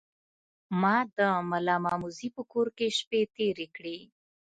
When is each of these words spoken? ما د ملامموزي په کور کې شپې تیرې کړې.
ما 0.81 0.97
د 1.17 1.19
ملامموزي 1.51 2.29
په 2.35 2.41
کور 2.51 2.67
کې 2.77 2.87
شپې 2.97 3.21
تیرې 3.35 3.67
کړې. 3.75 3.97